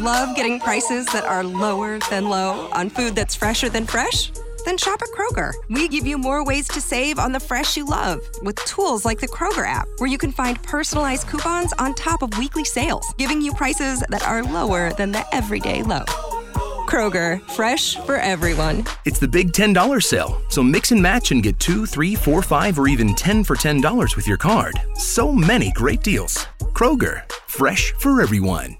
[0.00, 4.30] Love getting prices that are lower than low on food that's fresher than fresh?
[4.64, 5.52] Then shop at Kroger.
[5.68, 9.20] We give you more ways to save on the fresh you love with tools like
[9.20, 13.42] the Kroger app, where you can find personalized coupons on top of weekly sales, giving
[13.42, 16.06] you prices that are lower than the everyday low.
[16.88, 18.86] Kroger, fresh for everyone.
[19.04, 22.78] It's the big $10 sale, so mix and match and get two, three, four, five,
[22.78, 24.80] or even 10 for $10 with your card.
[24.94, 26.46] So many great deals.
[26.72, 28.79] Kroger, fresh for everyone.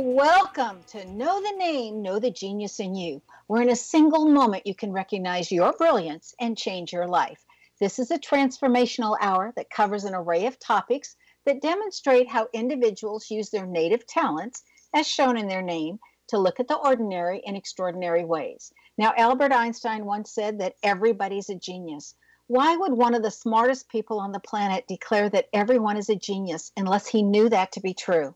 [0.00, 4.64] Welcome to Know the Name, Know the Genius in You, where in a single moment
[4.64, 7.44] you can recognize your brilliance and change your life.
[7.80, 13.28] This is a transformational hour that covers an array of topics that demonstrate how individuals
[13.28, 14.62] use their native talents,
[14.94, 18.72] as shown in their name, to look at the ordinary in extraordinary ways.
[18.98, 22.14] Now, Albert Einstein once said that everybody's a genius.
[22.46, 26.14] Why would one of the smartest people on the planet declare that everyone is a
[26.14, 28.34] genius unless he knew that to be true?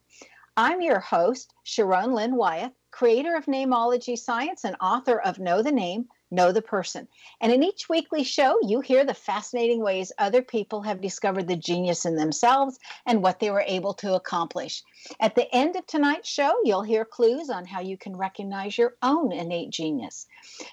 [0.54, 5.72] I'm your host, Sharon Lynn Wyeth, creator of Namology Science and author of Know the
[5.72, 7.08] Name, Know the Person.
[7.40, 11.56] And in each weekly show, you hear the fascinating ways other people have discovered the
[11.56, 14.82] genius in themselves and what they were able to accomplish.
[15.20, 18.96] At the end of tonight's show, you'll hear clues on how you can recognize your
[19.00, 20.26] own innate genius.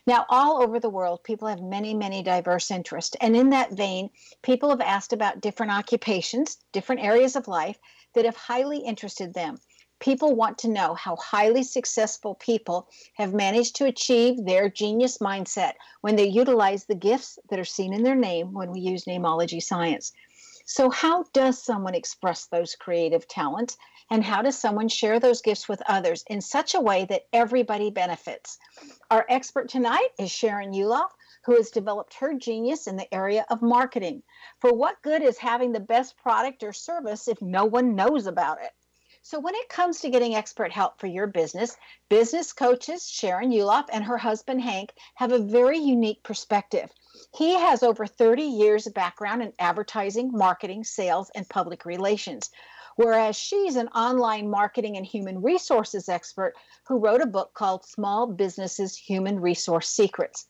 [0.05, 3.15] Now, all over the world, people have many, many diverse interests.
[3.21, 4.09] And in that vein,
[4.41, 7.79] people have asked about different occupations, different areas of life
[8.13, 9.57] that have highly interested them
[9.99, 15.73] people want to know how highly successful people have managed to achieve their genius mindset
[16.01, 19.61] when they utilize the gifts that are seen in their name when we use namology
[19.61, 20.13] science.
[20.65, 23.75] So, how does someone express those creative talents?
[24.11, 27.89] And how does someone share those gifts with others in such a way that everybody
[27.91, 28.57] benefits?
[29.11, 31.09] Our expert tonight is Sharyn Yuloff,
[31.45, 34.23] who has developed her genius in the area of marketing.
[34.59, 38.61] For what good is having the best product or service if no one knows about
[38.61, 38.71] it?
[39.29, 41.77] So, when it comes to getting expert help for your business,
[42.09, 46.91] business coaches Sharyn Yuloff and her husband Hank have a very unique perspective.
[47.35, 52.49] He has over 30 years of background in advertising, marketing, sales, and public relations,
[52.95, 56.55] whereas she's an online marketing and human resources expert
[56.87, 60.47] who wrote a book called Small Businesses Human Resource Secrets.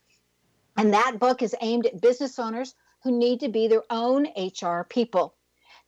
[0.78, 4.86] And that book is aimed at business owners who need to be their own HR
[4.88, 5.36] people.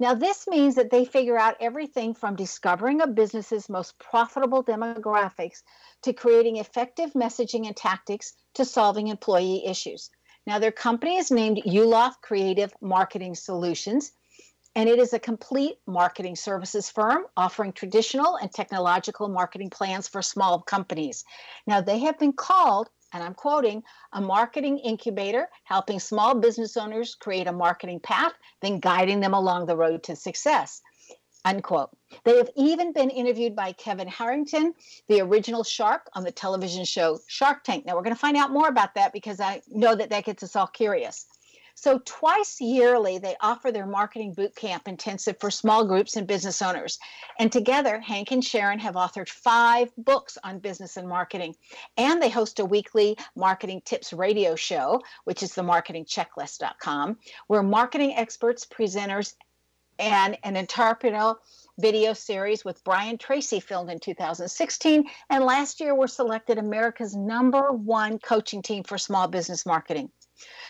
[0.01, 5.61] Now, this means that they figure out everything from discovering a business's most profitable demographics
[6.01, 10.09] to creating effective messaging and tactics to solving employee issues.
[10.47, 14.11] Now, their company is named Yuloff Creative Marketing Solutions,
[14.73, 20.23] and it is a complete marketing services firm offering traditional and technological marketing plans for
[20.23, 21.25] small companies.
[21.67, 23.83] Now, they have been called and I'm quoting,
[24.13, 29.65] a marketing incubator helping small business owners create a marketing path, then guiding them along
[29.65, 30.81] the road to success.
[31.43, 31.89] Unquote.
[32.23, 34.75] They have even been interviewed by Kevin Harrington,
[35.07, 37.85] the original shark on the television show Shark Tank.
[37.85, 40.43] Now, we're going to find out more about that because I know that that gets
[40.43, 41.25] us all curious.
[41.83, 46.61] So, twice yearly, they offer their marketing boot camp intensive for small groups and business
[46.61, 46.99] owners.
[47.39, 51.55] And together, Hank and Sharyn have authored five books on business and marketing.
[51.97, 58.13] And they host a weekly marketing tips radio show, which is the marketingchecklist.com, where marketing
[58.15, 59.33] experts, presenters,
[59.97, 61.37] and an entrepreneurial
[61.79, 65.05] video series with Brian Tracy filmed in 2016.
[65.31, 70.11] And last year were selected America's number one coaching team for small business marketing.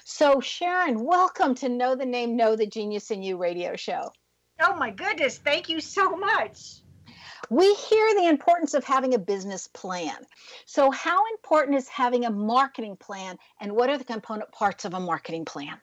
[0.06, 4.12] So, Sharyn, welcome to Know the Name, Know the Genius in You radio show.
[4.60, 5.38] Oh, my goodness.
[5.38, 6.82] Thank you so much.
[7.50, 10.18] We hear the importance of having a business plan.
[10.66, 14.94] So, how important is having a marketing plan, and what are the component parts of
[14.94, 15.80] a marketing plan?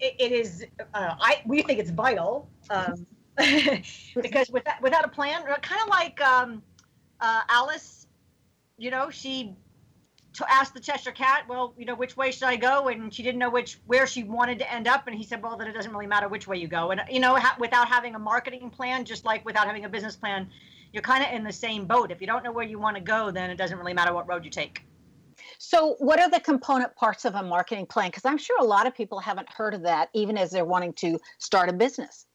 [0.00, 0.64] it, it is.
[0.94, 3.06] Uh, I we think it's vital um,
[4.20, 6.62] because without without a plan, kind of like um,
[7.20, 8.06] uh, Alice,
[8.78, 9.54] you know, she
[10.34, 12.88] to ask the Cheshire Cat, well, you know, which way should I go?
[12.88, 15.06] And she didn't know which where she wanted to end up.
[15.06, 16.90] And he said, well, then it doesn't really matter which way you go.
[16.92, 20.16] And you know, ha- without having a marketing plan, just like without having a business
[20.16, 20.48] plan,
[20.92, 22.10] you're kind of in the same boat.
[22.10, 24.28] If you don't know where you want to go, then it doesn't really matter what
[24.28, 24.84] road you take.
[25.58, 28.08] So, what are the component parts of a marketing plan?
[28.08, 30.92] Because I'm sure a lot of people haven't heard of that, even as they're wanting
[30.94, 32.26] to start a business.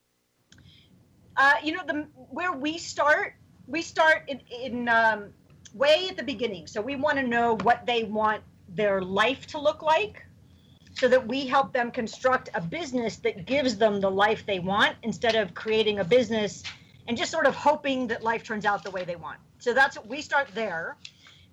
[1.37, 3.35] Uh, you know, the where we start,
[3.67, 5.33] we start in, in um,
[5.75, 6.65] way at the beginning.
[6.65, 10.25] So we want to know what they want their life to look like,
[10.93, 14.95] so that we help them construct a business that gives them the life they want,
[15.03, 16.63] instead of creating a business
[17.07, 19.37] and just sort of hoping that life turns out the way they want.
[19.59, 20.95] So that's what we start there.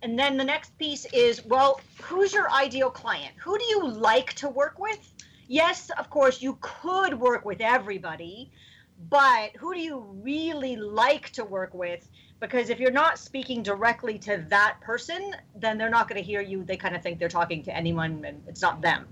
[0.02, 3.34] And then the next piece is well, who's your ideal client?
[3.42, 5.12] Who do you like to work with?
[5.48, 8.50] Yes, of course, you could work with everybody,
[9.10, 12.08] but who do you really like to work with?
[12.42, 16.42] Because if you're not speaking directly to that person, then they're not going to hear
[16.42, 16.64] you.
[16.64, 19.06] They kind of think they're talking to anyone and it's not them.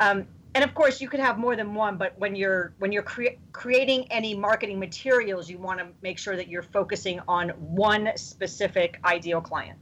[0.00, 3.02] Um, and of course you could have more than one but when you're when you're
[3.02, 8.10] cre- creating any marketing materials you want to make sure that you're focusing on one
[8.16, 9.78] specific ideal client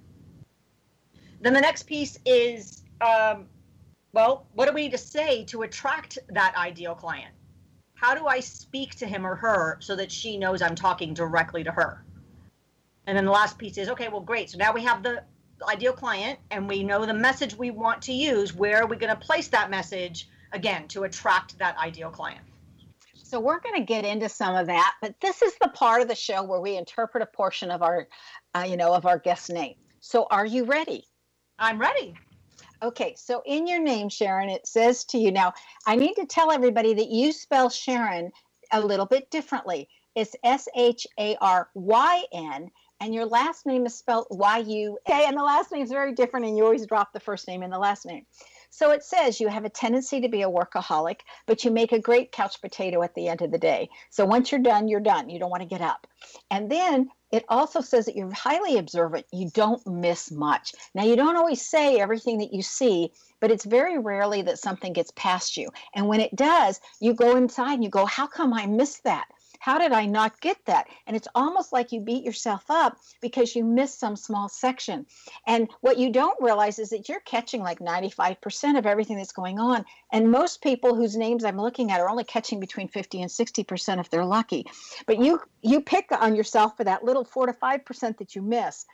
[1.41, 3.47] then the next piece is um,
[4.13, 7.33] well what do we need to say to attract that ideal client
[7.95, 11.63] how do i speak to him or her so that she knows i'm talking directly
[11.63, 12.05] to her
[13.07, 15.23] and then the last piece is okay well great so now we have the
[15.69, 19.15] ideal client and we know the message we want to use where are we going
[19.15, 22.41] to place that message again to attract that ideal client.
[23.23, 26.09] So we're going to get into some of that, but this is the part of
[26.09, 28.07] the show where we interpret a portion of our,
[28.55, 29.75] uh, you know, of our guest name.
[30.01, 31.05] So are you ready?
[31.59, 32.15] I'm ready.
[32.83, 35.55] Okay, so in your name, Sharyn, it says to you now.
[35.87, 38.31] I need to tell everybody that you spell Sharon
[38.73, 39.89] a little bit differently.
[40.15, 42.71] It's S H A R Y N,
[43.05, 44.99] and your last name is spelled Y U.
[45.07, 47.63] Okay, and the last name is very different, and you always drop the first name
[47.63, 48.25] and the last name.
[48.71, 51.99] So it says you have a tendency to be a workaholic, but you make a
[51.99, 53.91] great couch potato at the end of the day.
[54.09, 55.29] So once you're done, you're done.
[55.29, 56.07] You don't want to get up.
[56.51, 59.27] And then it also says that you're highly observant.
[59.31, 60.73] You don't miss much.
[60.95, 64.95] Now, you don't always say everything that you see, but it's very rarely that something
[64.95, 65.69] gets past you.
[65.95, 69.27] And when it does, you go inside and you go, How come I missed that?
[69.65, 70.89] How did I not get that?
[71.07, 75.07] And it's almost like you beat yourself up because you missed some small section.
[75.47, 79.59] And what you don't realize is that you're catching like 95% of everything that's going
[79.59, 79.87] on.
[80.13, 84.01] And most people whose names I'm looking at are only catching between 50 and 60%
[84.01, 84.67] if they're lucky.
[85.07, 88.85] But you you pick on yourself for that little 4 to 5% that you miss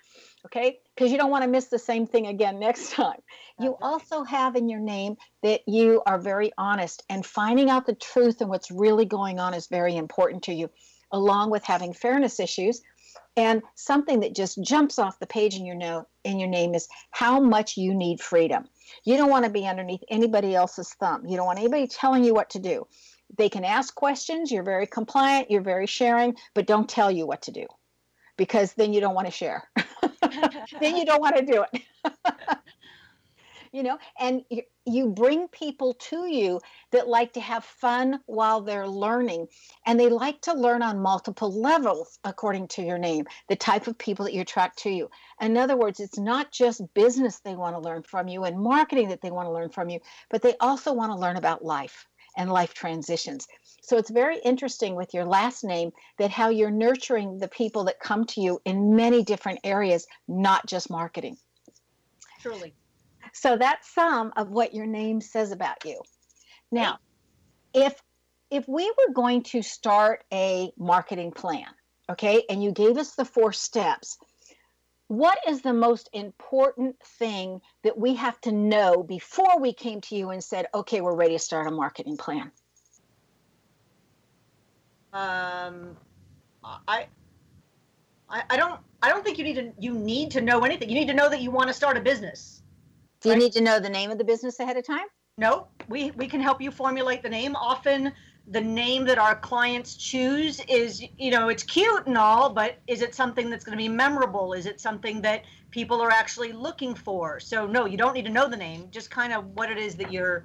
[0.47, 0.79] okay?
[0.95, 3.21] Because you don't want to miss the same thing again next time.
[3.59, 7.95] You also have in your name that you are very honest, and finding out the
[7.95, 10.71] truth and what's really going on is very important to you,
[11.13, 12.83] along with having fairness issues.
[13.37, 16.89] And something that just jumps off the page in your note in your name is
[17.11, 18.69] how much you need freedom.
[19.05, 21.27] You don't want to be underneath anybody else's thumb.
[21.27, 22.87] You don't want anybody telling you what to do.
[23.37, 27.43] They can ask questions, you're very compliant, you're very sharing, but don't tell you what
[27.43, 27.67] to do
[28.41, 29.69] because then you don't want to share.
[30.81, 31.83] then you don't want to do it.
[33.73, 34.43] you know, and
[34.85, 36.61] you, bring people to you
[36.91, 39.47] that like to have fun while they're learning.
[39.87, 43.97] And they like to learn on multiple levels, according to your name, the type of
[43.99, 45.09] people that you attract to you.
[45.41, 49.09] In other words, it's not just business they want to learn from you and marketing
[49.09, 52.07] that they want to learn from you, but they also want to learn about life
[52.37, 53.47] and life transitions.
[53.83, 57.99] So it's very interesting with your last name that how you're nurturing the people that
[58.01, 61.37] come to you in many different areas, not just marketing.
[62.41, 62.75] Truly.
[63.33, 66.01] So that's some of what your name says about you.
[66.71, 66.99] Now,
[67.75, 68.01] if
[68.51, 71.69] if we were going to start a marketing plan,
[72.11, 74.19] okay, and you gave us the four steps,
[75.11, 80.15] what is the most important thing that we have to know before we came to
[80.15, 82.53] you and said, okay, we're ready to start a marketing plan?
[85.13, 85.97] Um,
[86.63, 87.07] I,
[88.29, 89.73] I, I don't, I don't think you need to.
[89.81, 90.89] You need to know anything.
[90.89, 92.63] You need to know that you want to start a business.
[93.21, 93.43] Do you right?
[93.43, 95.07] need to know the name of the business ahead of time?
[95.39, 97.57] No, we we can help you formulate the name.
[97.57, 98.13] Often,
[98.49, 103.03] the name that our clients choose is, you know, it's cute and all, but is
[103.03, 104.53] it something that's going to be memorable?
[104.53, 107.39] Is it something that people are actually looking for?
[107.39, 108.89] So, no, you don't need to know the name.
[108.91, 110.45] Just kind of what it is that you're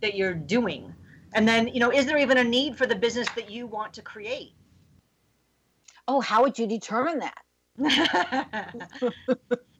[0.00, 0.94] that you're doing.
[1.34, 3.92] And then, you know, is there even a need for the business that you want
[3.94, 4.52] to create?
[6.06, 7.38] Oh, how would you determine that?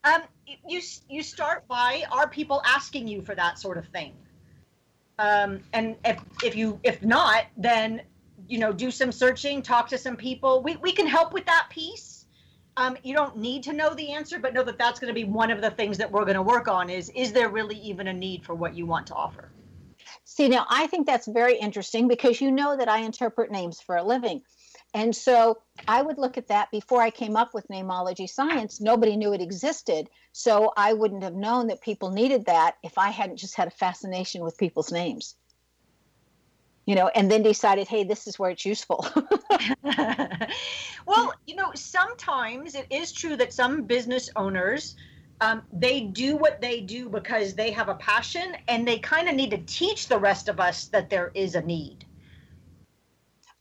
[0.04, 0.22] um,
[0.66, 4.14] you you start by are people asking you for that sort of thing?
[5.18, 8.02] Um, and if if you if not, then
[8.46, 10.62] you know do some searching, talk to some people.
[10.62, 12.26] We we can help with that piece.
[12.76, 15.24] Um, you don't need to know the answer, but know that that's going to be
[15.24, 16.88] one of the things that we're going to work on.
[16.88, 19.50] Is is there really even a need for what you want to offer?
[20.24, 23.96] See, now I think that's very interesting because you know that I interpret names for
[23.96, 24.42] a living.
[24.94, 28.80] And so I would look at that before I came up with namology science.
[28.80, 30.08] Nobody knew it existed.
[30.32, 33.72] So I wouldn't have known that people needed that if I hadn't just had a
[33.72, 35.34] fascination with people's names.
[36.86, 39.06] You know, and then decided, hey, this is where it's useful.
[41.06, 44.96] well, you know, sometimes it is true that some business owners
[45.40, 49.34] um, they do what they do because they have a passion and they kind of
[49.34, 52.04] need to teach the rest of us that there is a need.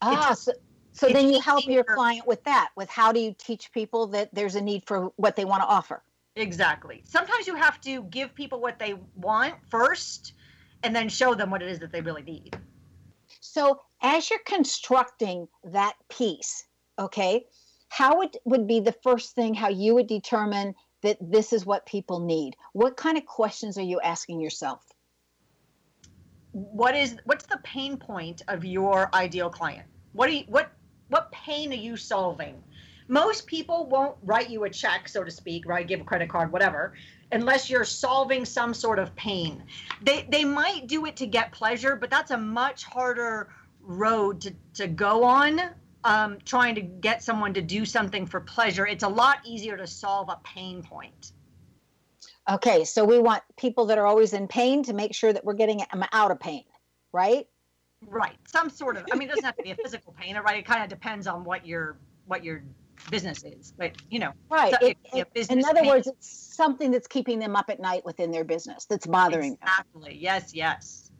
[0.01, 0.53] Ah, so,
[0.97, 4.33] so then you help your client with that, with how do you teach people that
[4.33, 6.01] there's a need for what they want to offer?
[6.35, 7.03] Exactly.
[7.05, 10.33] Sometimes you have to give people what they want first
[10.81, 12.57] and then show them what it is that they really need.
[13.41, 16.65] So, as you're constructing that piece,
[16.97, 17.45] okay,
[17.89, 20.73] how would, would be the first thing how you would determine
[21.03, 22.55] that this is what people need?
[22.73, 24.83] What kind of questions are you asking yourself?
[26.53, 29.85] What is what's the pain point of your ideal client?
[30.13, 30.71] What do you, what
[31.09, 32.61] what pain are you solving?
[33.07, 35.87] Most people won't write you a check, so to speak, right?
[35.87, 36.93] Give a credit card, whatever,
[37.31, 39.63] unless you're solving some sort of pain.
[40.01, 43.49] They they might do it to get pleasure, but that's a much harder
[43.81, 45.61] road to, to go on.
[46.03, 49.87] Um, trying to get someone to do something for pleasure, it's a lot easier to
[49.87, 51.33] solve a pain point.
[52.49, 55.53] Okay, so we want people that are always in pain to make sure that we're
[55.53, 56.63] getting them out of pain,
[57.11, 57.47] right?
[58.05, 58.37] Right.
[58.47, 59.05] Some sort of.
[59.11, 60.57] I mean, it doesn't have to be a physical pain, right?
[60.57, 62.63] It kind of depends on what your what your
[63.09, 64.31] business is, but you know.
[64.49, 64.73] Right.
[64.81, 65.89] It, it, in other pain.
[65.89, 70.01] words, it's something that's keeping them up at night within their business that's bothering exactly.
[70.01, 70.11] them.
[70.11, 70.17] Exactly.
[70.21, 70.53] Yes.
[70.53, 71.11] Yes.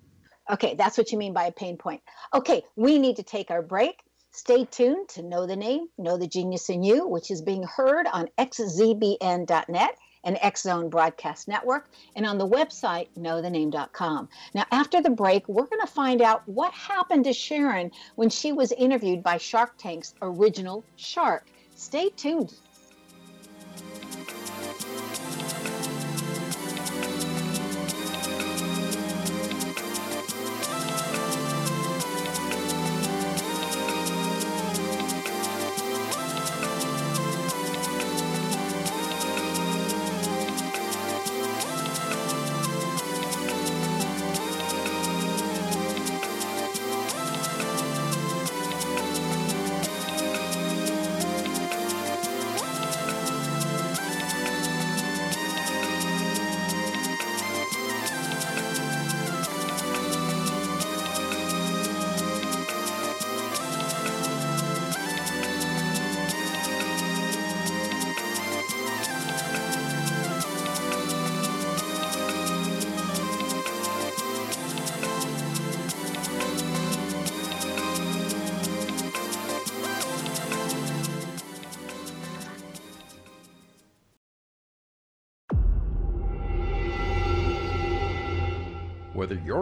[0.50, 2.02] Okay, that's what you mean by a pain point.
[2.34, 4.02] Okay, we need to take our break.
[4.32, 8.08] Stay tuned to Know the Name, Know the Genius in You, which is being heard
[8.08, 9.96] on xzbn.net
[10.28, 14.28] and X Zone Broadcast Network, and on the website, knowthename.com.
[14.54, 18.52] Now, after the break, we're going to find out what happened to Sharyn when she
[18.52, 21.48] was interviewed by Shark Tank's original shark.
[21.76, 22.54] Stay tuned.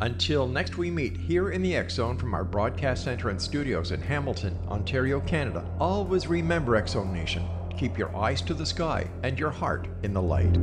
[0.00, 3.90] Until next we meet here in the X Zone from our broadcast center and studios
[3.90, 7.44] in Hamilton, Ontario, Canada, always remember X Zone Nation.
[7.76, 10.56] Keep your eyes to the sky and your heart in the light.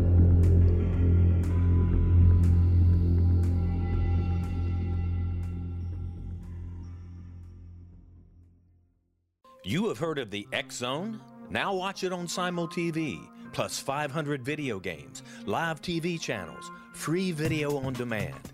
[9.66, 11.20] You have heard of the X Zone?
[11.50, 17.78] Now watch it on Simul TV, plus 500 video games, live TV channels, free video
[17.80, 18.54] on demand,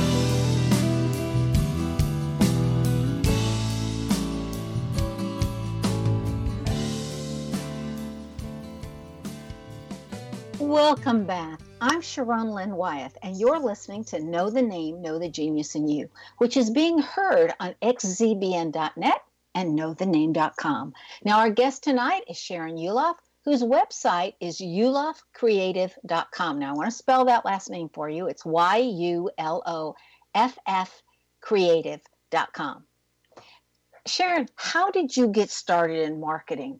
[10.71, 11.59] Welcome back.
[11.81, 15.89] I'm Sharon Lynn Wyeth, and you're listening to Know the Name, Know the Genius in
[15.89, 19.21] You, which is being heard on xzbn.net
[19.53, 20.93] and knowthename.com.
[21.25, 26.59] Now, our guest tonight is Sharyn Yuloff, whose website is yuloffcreative.com.
[26.59, 28.27] Now, I want to spell that last name for you.
[28.27, 29.97] It's Y U L O
[30.33, 31.03] F F
[31.41, 32.85] creative.com.
[34.05, 36.79] Sharon, how did you get started in marketing?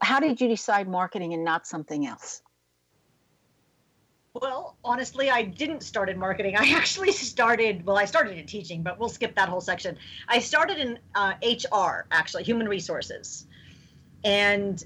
[0.00, 2.42] How did you decide marketing and not something else?
[4.42, 6.56] Well, honestly, I didn't start in marketing.
[6.56, 9.96] I actually started, well, I started in teaching, but we'll skip that whole section.
[10.28, 13.46] I started in uh, HR, actually, human resources.
[14.24, 14.84] And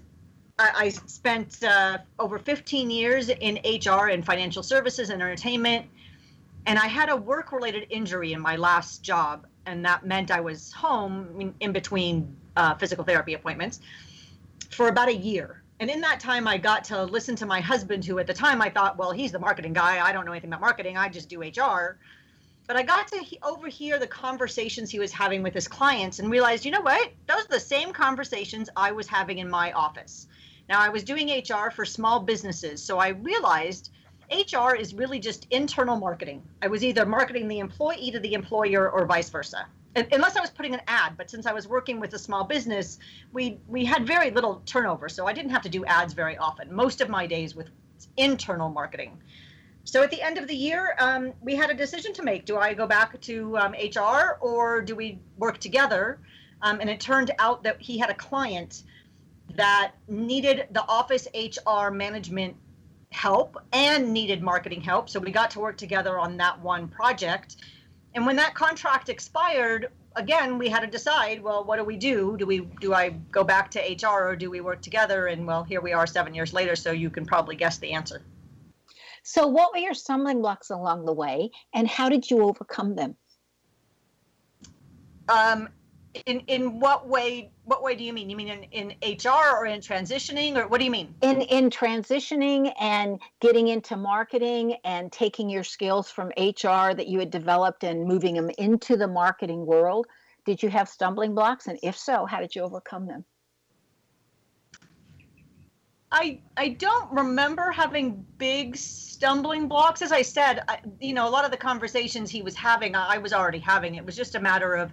[0.59, 5.87] I, I spent uh, over 15 years in HR and financial services and entertainment.
[6.67, 9.47] And I had a work related injury in my last job.
[9.67, 13.81] And that meant I was home in between uh, physical therapy appointments
[14.71, 18.05] for about a year and in that time, I got to listen to my husband,
[18.05, 19.99] who at the time I thought, well, he's the marketing guy.
[20.07, 20.99] I don't know anything about marketing.
[20.99, 21.99] I just do HR.
[22.67, 26.31] But I got to he- overhear the conversations he was having with his clients and
[26.31, 27.11] realized, you know what?
[27.27, 30.27] Those are the same conversations I was having in my office.
[30.69, 32.85] Now, I was doing HR for small businesses.
[32.85, 33.91] So I realized
[34.31, 36.43] HR is really just internal marketing.
[36.61, 40.51] I was either marketing the employee to the employer or vice versa unless I was
[40.51, 41.17] putting an ad.
[41.17, 42.99] But since I was working with a small business,
[43.33, 46.73] we we had very little turnover, so I didn't have to do ads very often.
[46.73, 47.71] Most of my days with
[48.17, 49.21] internal marketing.
[49.85, 52.45] So at the end of the year, um, we had a decision to make.
[52.45, 56.21] Do I go back to um, HR or do we work together?
[56.63, 58.85] Um, and it turned out that he had a client
[59.57, 62.55] that needed the office HR management
[63.11, 65.09] help and needed marketing help.
[65.09, 67.57] So we got to work together on that one project
[68.15, 72.37] and when that contract expired, again, we had to decide, well, what do we do?
[72.37, 75.27] Do we do I go back to HR or do we work together?
[75.27, 78.23] And well, here we are 7 years later, so you can probably guess the answer.
[79.23, 83.17] So, what were your stumbling blocks along the way, and how did you overcome them?
[85.29, 85.69] Um,
[86.27, 89.65] in in what way what way do you mean you mean in, in hr or
[89.65, 95.13] in transitioning or what do you mean in in transitioning and getting into marketing and
[95.13, 99.65] taking your skills from hr that you had developed and moving them into the marketing
[99.65, 100.09] world
[100.45, 103.25] did you have stumbling blocks and if so how did you overcome them
[106.13, 110.03] I I don't remember having big stumbling blocks.
[110.03, 113.19] As I said, I, you know, a lot of the conversations he was having, I
[113.19, 113.95] was already having.
[113.95, 114.91] It was just a matter of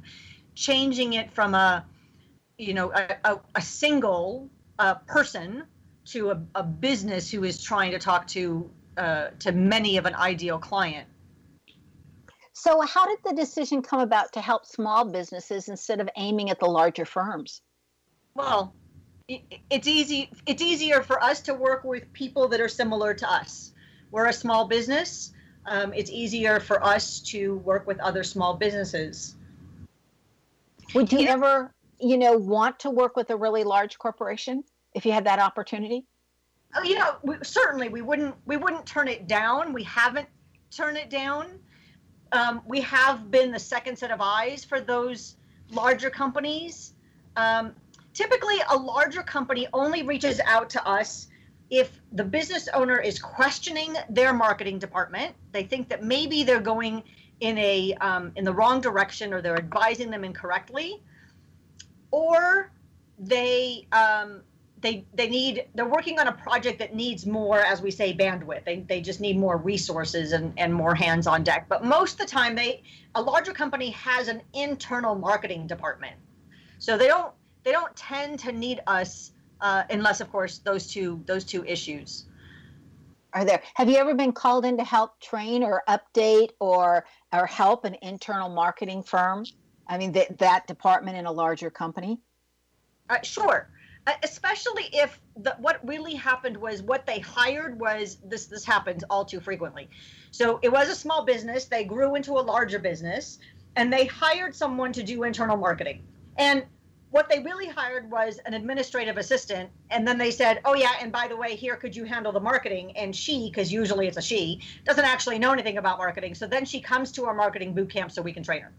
[0.54, 1.84] changing it from a
[2.58, 5.64] you know a, a, a single uh, person
[6.06, 10.16] to a, a, business who is trying to talk to uh, to many of an
[10.16, 11.08] ideal client.
[12.54, 16.60] So how did the decision come about to help small businesses instead of aiming at
[16.60, 17.62] the larger firms?
[18.34, 18.74] Well
[19.28, 23.32] it, it's easy it's easier for us to work with people that are similar to
[23.32, 23.74] us.
[24.12, 25.34] We're a small business.
[25.66, 29.36] Um, it's easier for us to work with other small businesses.
[30.96, 35.12] Would you ever, you know, want to work with a really large corporation if you
[35.12, 36.06] had that opportunity?
[36.76, 39.74] Oh, you know, we, certainly we wouldn't we wouldn't turn it down.
[39.74, 40.28] We haven't
[40.70, 41.60] turned it down.
[42.34, 45.38] Um, we have been the second set of eyes for those
[45.72, 46.94] larger companies.
[47.38, 47.74] Um,
[48.14, 51.28] typically, a larger company only reaches out to us
[51.70, 57.04] if the business owner is questioning their marketing department, they think that maybe they're going
[57.40, 61.02] in a um, in the wrong direction or they're advising them incorrectly,
[62.12, 62.72] or
[63.20, 64.42] they um,
[64.82, 68.66] they they need they're working on a project that needs more as we say bandwidth.
[68.66, 71.68] They, they just need more resources and, and more hands on deck.
[71.68, 72.84] But most of the time they
[73.16, 76.16] a larger company has an internal marketing department.
[76.80, 81.24] So they don't they don't tend to need us uh, unless of course those two
[81.26, 82.26] those two issues.
[83.34, 87.46] Are there have you ever been called in to help train or update or or
[87.48, 89.44] help an internal marketing firm
[89.88, 92.20] i mean that that department in a larger company?
[93.10, 93.70] Uh, sure.
[94.06, 99.04] Uh, especially if the, what really happened was what they hired was this this happens
[99.10, 99.90] all too frequently.
[100.32, 101.66] So it was a small business.
[101.66, 103.40] They grew into a larger business
[103.76, 106.04] and they hired someone to do internal marketing.
[106.38, 106.64] And
[107.12, 111.12] what they really hired was an administrative assistant and then they said oh yeah and
[111.12, 112.96] by the way here could you handle the marketing?
[112.96, 116.34] And she because usually it's a she doesn't actually know anything about marketing.
[116.34, 118.72] So then she comes to our marketing boot camp so we can train her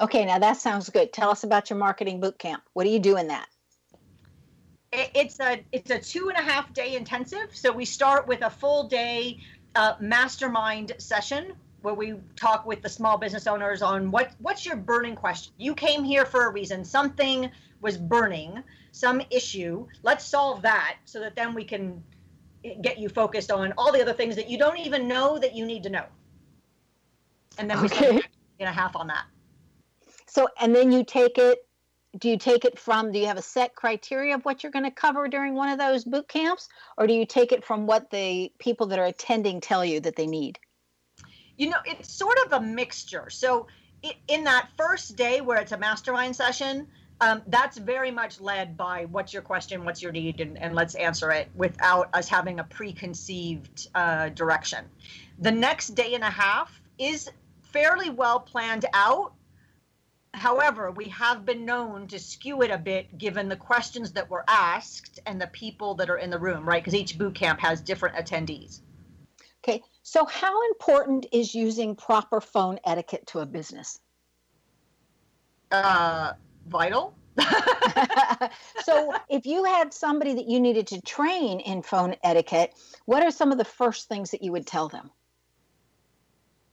[0.00, 2.98] okay now that sounds good tell us about your marketing boot camp what do you
[2.98, 3.48] do in that
[5.14, 7.48] it's a it's a two and a half day intensive.
[7.52, 9.40] So we start with a full day
[9.74, 14.76] uh, mastermind session where we talk with the small business owners on what what's your
[14.76, 15.52] burning question.
[15.58, 16.84] You came here for a reason.
[16.84, 19.86] Something was burning, some issue.
[20.02, 22.02] Let's solve that so that then we can
[22.80, 25.66] get you focused on all the other things that you don't even know that you
[25.66, 26.06] need to know.
[27.58, 28.22] And then we okay.
[28.22, 28.22] spend
[28.60, 29.24] a half on that.
[30.34, 31.58] So and then you take it
[32.18, 34.84] do you take it from do you have a set criteria of what you're going
[34.84, 36.68] to cover during one of those boot camps?
[36.96, 40.14] Or do you take it from what the people that are attending tell you that
[40.16, 40.58] they need?
[41.56, 43.30] You know it's sort of a mixture.
[43.30, 43.68] So
[44.28, 46.88] in that first day where it's a mastermind session
[47.20, 50.96] um, that's very much led by what's your question what's your need and, and let's
[50.96, 54.84] answer it without us having a preconceived uh, direction.
[55.38, 57.30] The next day and a half is
[57.62, 59.32] fairly well planned out
[60.34, 64.44] However, we have been known to skew it a bit given the questions that were
[64.48, 66.82] asked and the people that are in the room, right?
[66.82, 68.80] Because each boot camp has different attendees.
[69.62, 74.00] Okay, so how important is using proper phone etiquette to a business?
[75.70, 76.32] Uh,
[76.66, 77.16] vital.
[78.84, 82.74] so, if you had somebody that you needed to train in phone etiquette,
[83.06, 85.10] what are some of the first things that you would tell them?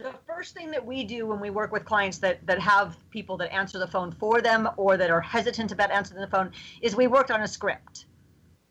[0.02, 3.38] The first thing that we do when we work with clients that that have people
[3.38, 6.96] that answer the phone for them or that are hesitant about answering the phone is
[6.96, 8.06] we worked on a script.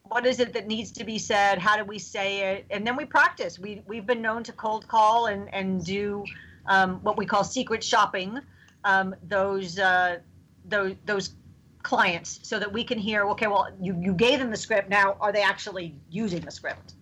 [0.03, 1.59] What is it that needs to be said?
[1.59, 2.66] How do we say it?
[2.71, 3.59] And then we practice.
[3.59, 6.25] We we've been known to cold call and and do
[6.66, 8.38] um, what we call secret shopping
[8.85, 10.19] um, those uh,
[10.64, 11.35] those those
[11.83, 14.90] clients so that we can hear okay well you you gave them the script.
[14.90, 16.95] Now are they actually using the script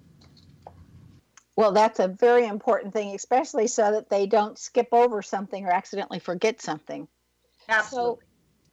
[1.59, 5.73] well, that's a very important thing, especially so that they don't skip over something or
[5.73, 7.09] accidentally forget something.
[7.69, 8.15] Absolutely.
[8.15, 8.19] So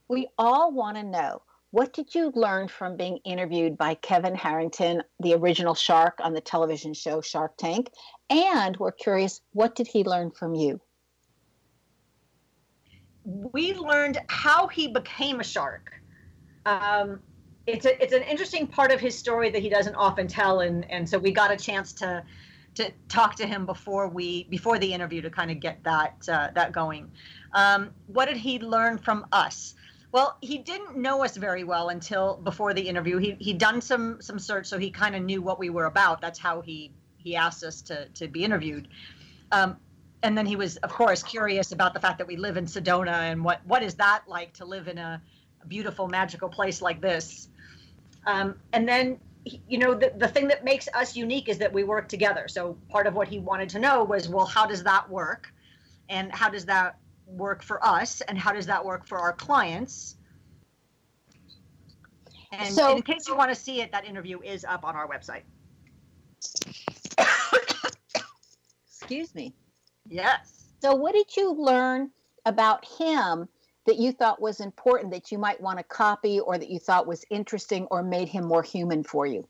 [0.08, 5.02] we all want to know what did you learn from being interviewed by Kevin Harrington,
[5.20, 7.90] the original shark on the television show Shark Tank?
[8.30, 10.80] And we're curious, what did he learn from you?
[13.24, 15.92] We learned how he became a shark.
[16.68, 17.20] Um,
[17.66, 20.90] it's a, it's an interesting part of his story that he doesn't often tell, and
[20.92, 22.24] and so we got a chance to
[22.76, 26.50] to talk to him before we before the interview to kind of get that uh,
[26.54, 27.10] that going.
[27.54, 29.76] Um, what did he learn from us?
[30.12, 33.18] Well, he didn't know us very well until before the interview.
[33.18, 36.22] He he'd done some some search, so he kind of knew what we were about.
[36.22, 38.88] That's how he he asked us to to be interviewed.
[39.52, 39.78] Um,
[40.24, 43.32] and then he was, of course, curious about the fact that we live in Sedona
[43.32, 45.22] and what what is that like to live in a
[45.68, 47.48] beautiful, magical place like this.
[48.26, 51.84] Um, and then you know the, the thing that makes us unique is that we
[51.84, 52.48] work together.
[52.48, 55.52] So part of what he wanted to know was well how does that work?
[56.10, 58.22] And how does that work for us?
[58.22, 60.18] And how does that work for our clients?
[62.52, 65.08] And so, in case you want to see it that interview is up on our
[65.08, 65.44] website.
[68.88, 69.54] Excuse me.
[70.08, 70.66] Yes.
[70.82, 72.12] So what did you learn
[72.46, 73.48] about him
[73.86, 77.08] that you thought was important that you might want to copy or that you thought
[77.08, 79.48] was interesting or made him more human for you?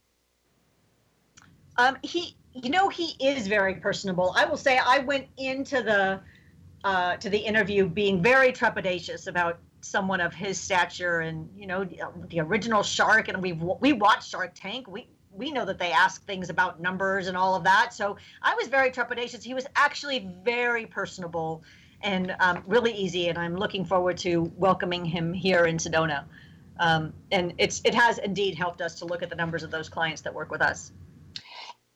[1.78, 4.34] Um, he, you know, he is very personable.
[4.38, 6.22] I will say I went into the
[6.84, 11.84] uh, to the interview being very trepidatious about someone of his stature and you know
[12.30, 13.28] the original shark.
[13.28, 14.88] And we've we watched shark tank.
[14.88, 17.94] We we know that they ask things about numbers and all of that.
[17.94, 19.44] So i was very trepidatious.
[19.44, 21.64] He was actually very personable
[22.06, 23.28] and um, really easy.
[23.30, 26.24] And I'm looking forward to welcoming him here in Sedona.
[26.80, 29.90] Um, and it's it has indeed helped us to look at the numbers of those
[29.90, 30.92] clients that work with us.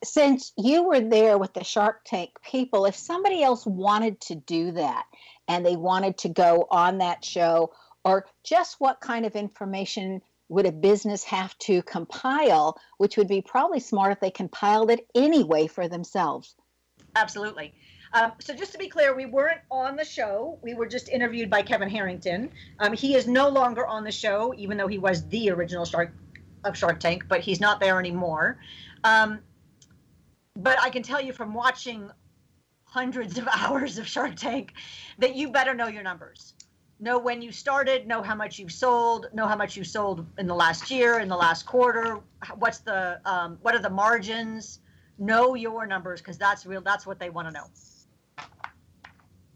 [0.03, 4.71] since you were there with the Shark Tank people, if somebody else wanted to do
[4.71, 5.05] that
[5.47, 7.73] and they wanted to go on that show,
[8.05, 13.41] or just what kind of information would a business have to compile, which would be
[13.41, 16.55] probably smart if they compiled it anyway for themselves?
[17.15, 17.73] Absolutely.
[18.13, 20.57] Um, so just to be clear, we weren't on the show.
[20.61, 22.49] We were just interviewed by Kevin Harrington.
[22.79, 26.11] Um, he is no longer on the show, even though he was the original Shark
[26.63, 28.57] of Shark Tank, but he's not there anymore.
[29.03, 29.39] Um,
[30.55, 32.09] but I can tell you from watching
[32.83, 34.73] hundreds of hours of Shark Tank
[35.19, 36.55] that you better know your numbers.
[37.01, 40.47] Know when you started, know how much you've sold, know how much you've sold in
[40.47, 42.19] the last year, in the last quarter.
[42.55, 44.79] What's the um, what are the margins?
[45.17, 46.81] Know your numbers because that's real.
[46.81, 47.67] That's what they want to know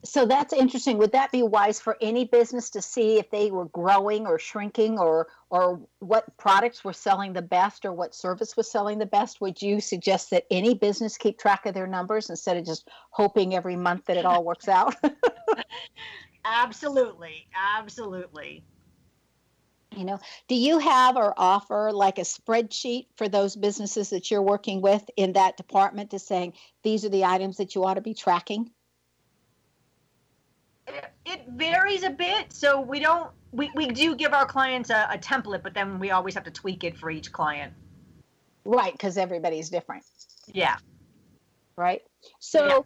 [0.06, 0.98] so that's interesting.
[0.98, 5.00] Would that be wise for any business to see if they were growing or shrinking
[5.00, 9.40] or or what products were selling the best or what service was selling the best?
[9.40, 13.56] Would you suggest that any business keep track of their numbers instead of just hoping
[13.56, 14.96] every month that it all works out?
[16.46, 17.48] absolutely.
[17.56, 18.64] Absolutely.
[19.96, 24.42] You know, do you have or offer like a spreadsheet for those businesses that you're
[24.42, 28.02] working with in that department to saying these are the items that you ought to
[28.02, 28.72] be tracking?
[31.26, 32.52] It varies a bit.
[32.52, 36.12] So we don't we, we do give our clients a, a template, but then we
[36.12, 37.74] always have to tweak it for each client.
[38.66, 40.04] Right, because everybody's different.
[40.48, 40.78] Yeah.
[41.78, 42.02] Right.
[42.40, 42.80] So yeah.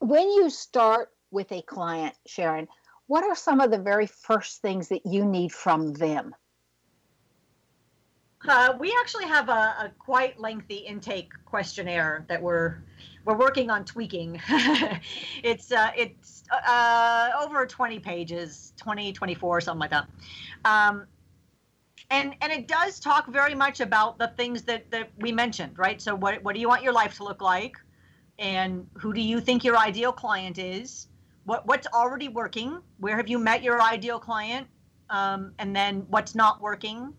[0.00, 2.66] when you start with a client, Sharyn,
[3.06, 6.34] what are some of the very first things that you need from them?
[8.46, 12.82] Uh, we actually have a, a, quite lengthy intake questionnaire that we're
[13.24, 14.40] we're working on tweaking.
[15.42, 20.08] it's uh, it's uh, over 20 pages, 20, 24, something like that.
[20.64, 21.06] Um,
[22.10, 26.00] and and it does talk very much about the things that, that we mentioned, right?
[26.00, 27.76] So what what do you want your life to look like?
[28.38, 31.08] And who do you think your ideal client is?
[31.44, 32.80] What what's already working?
[32.98, 34.66] Where have you met your ideal client?
[35.10, 37.14] Um, and then what's not working?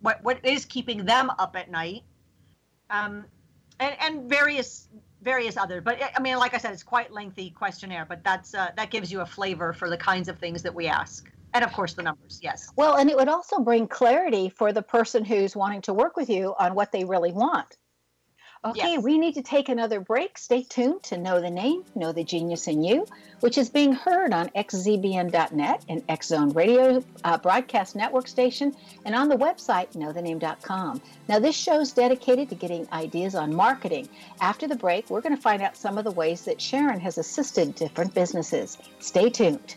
[0.00, 2.02] What what is keeping them up at night?
[2.88, 3.24] Um,
[3.78, 4.88] and and various
[5.22, 8.70] various other but i mean like i said it's quite lengthy questionnaire but that's uh,
[8.76, 11.30] that gives you a flavor for the kinds of things that we ask.
[11.52, 12.70] And of course the numbers yes.
[12.76, 16.30] Well and it would also bring clarity for the person who's wanting to work with
[16.30, 17.76] you on what they really want
[18.62, 19.02] Okay, yes.
[19.02, 20.36] we need to take another break.
[20.36, 23.06] Stay tuned to Know the Name, Know the Genius in You,
[23.40, 29.14] which is being heard on xzbn.net and X Zone Radio uh, broadcast network station and
[29.14, 31.00] on the website knowthename.com.
[31.26, 34.10] Now, this show is dedicated to getting ideas on marketing.
[34.42, 37.16] After the break, we're going to find out some of the ways that Sharyn has
[37.16, 38.76] assisted different businesses.
[38.98, 39.76] Stay tuned.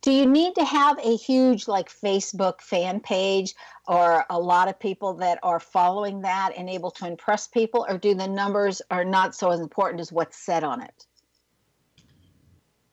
[0.02, 3.54] Do you need to have a huge like Facebook fan page
[3.88, 7.98] or a lot of people that are following that and able to impress people or
[7.98, 11.06] do the numbers are not so important as what's said on it?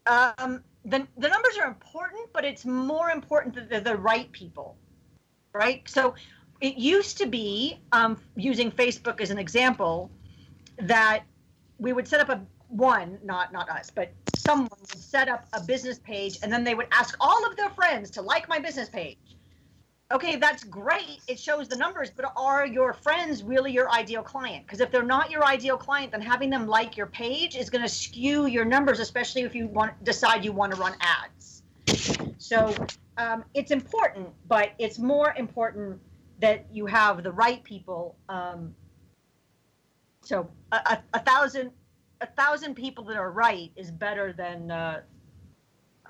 [0.07, 4.77] Um, the, the numbers are important, but it's more important that they're the right people,
[5.53, 5.89] right?
[5.89, 6.15] So
[6.61, 10.11] it used to be, um, using Facebook as an example,
[10.79, 11.25] that
[11.79, 12.41] we would set up a
[12.73, 16.75] one, not not us, but someone would set up a business page and then they
[16.75, 19.19] would ask all of their friends to like my business page.
[20.11, 21.21] Okay, that's great.
[21.27, 24.67] It shows the numbers, but are your friends really your ideal client?
[24.67, 27.83] Because if they're not your ideal client, then having them like your page is going
[27.83, 31.63] to skew your numbers, especially if you want decide you want to run ads.
[32.39, 32.75] So
[33.17, 36.01] um, it's important, but it's more important
[36.41, 38.17] that you have the right people.
[38.29, 38.75] Um,
[40.23, 41.73] so a, a, a thousand
[42.23, 45.01] a thousand people that are right is better than uh,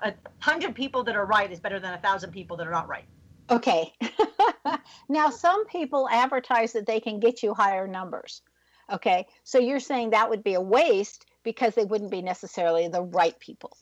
[0.01, 2.87] a hundred people that are right is better than a thousand people that are not
[2.87, 3.05] right.
[3.49, 3.91] Okay.
[5.09, 8.41] now, some people advertise that they can get you higher numbers.
[8.91, 9.25] Okay.
[9.43, 13.37] So you're saying that would be a waste because they wouldn't be necessarily the right
[13.39, 13.75] people.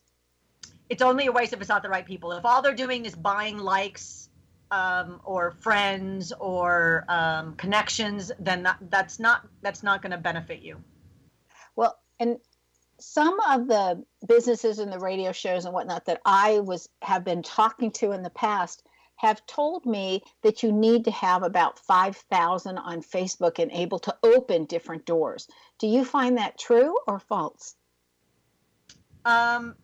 [0.89, 2.32] It's only a waste if it's not the right people.
[2.32, 4.29] If all they're doing is buying likes
[4.71, 10.61] um, or friends or um, connections, then that, that's not that's not going to benefit
[10.61, 10.84] you.
[11.75, 12.38] Well, and
[12.99, 17.41] some of the businesses and the radio shows and whatnot that I was have been
[17.41, 18.84] talking to in the past
[19.15, 24.15] have told me that you need to have about 5,000 on Facebook and able to
[24.22, 25.47] open different doors.
[25.80, 27.76] Do you find that true or false?
[29.26, 29.76] Um,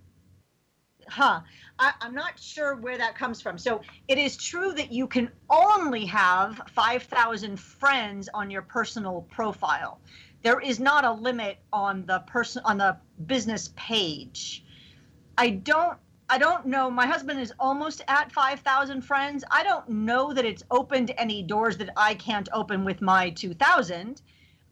[1.07, 1.41] huh.
[1.79, 3.57] I, am not sure where that comes from.
[3.57, 9.99] So it is true that you can only have 5,000 friends on your personal profile.
[10.43, 14.63] There is not a limit on the person on the business page.
[15.37, 15.97] I don't
[16.29, 16.91] I don't know.
[16.91, 19.45] My husband is almost at 5,000 friends.
[19.49, 24.21] I don't know that it's opened any doors that I can't open with my 2,000.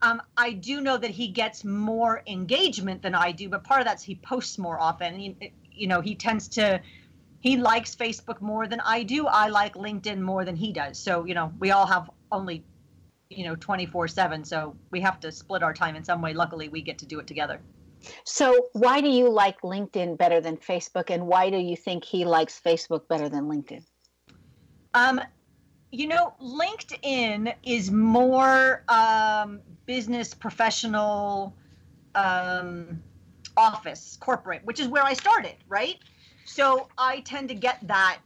[0.02, 3.86] Um, I do know that he gets more engagement than I do, but part of
[3.86, 5.18] that's he posts more often.
[5.72, 6.82] You know, he tends to,
[7.40, 9.26] he likes Facebook more than I do.
[9.26, 10.98] I like LinkedIn more than he does.
[10.98, 12.64] So, you know, we all have only,
[13.30, 14.44] you know, 24 7.
[14.44, 16.32] So we have to split our time in some way.
[16.32, 17.60] Luckily, we get to do it together.
[18.24, 22.24] So, why do you like LinkedIn better than Facebook, and why do you think he
[22.24, 23.84] likes Facebook better than LinkedIn?
[24.94, 25.20] Um,
[25.90, 31.54] you know, LinkedIn is more um, business professional,
[32.14, 33.02] um,
[33.56, 35.96] office, corporate, which is where I started, right?
[36.44, 38.18] So I tend to get that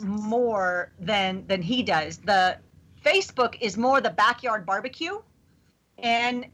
[0.00, 2.18] more than than he does.
[2.18, 2.58] The
[3.04, 5.20] Facebook is more the backyard barbecue,
[5.98, 6.46] and